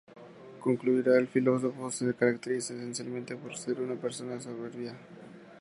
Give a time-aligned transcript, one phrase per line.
[0.59, 4.95] Concluirá que el filósofo se caracteriza esencialmente por ser una persona soberbia.